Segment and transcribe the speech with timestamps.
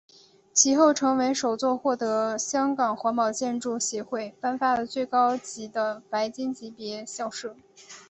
[0.51, 7.55] 其后成为首座获得香港环保建筑协会颁发最高级的白金级别校舍。